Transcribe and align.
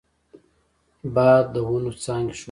باد 1.13 1.43
د 1.53 1.55
ونو 1.67 1.91
څانګې 2.03 2.33
ښوروي 2.33 2.39